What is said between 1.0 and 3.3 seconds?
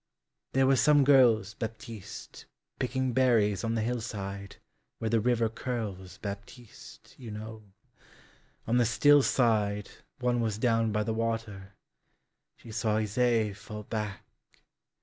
girls, Baptiste, Picking